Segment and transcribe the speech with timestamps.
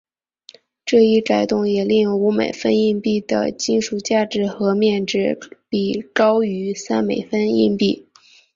[0.83, 5.37] 这一改动也令五美分硬币的金属价值和面值
[5.69, 8.07] 比高于三美分硬币。